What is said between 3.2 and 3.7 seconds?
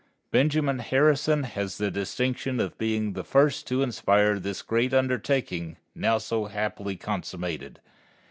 first